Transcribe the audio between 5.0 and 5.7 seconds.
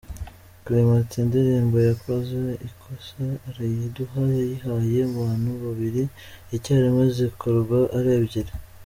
abantu